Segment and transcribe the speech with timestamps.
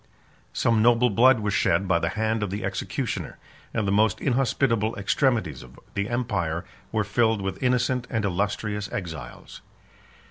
[0.51, 3.37] Some noble blood was shed by the hand of the executioner;
[3.71, 9.61] and the most inhospitable extremities of the empire were filled with innocent and illustrious exiles.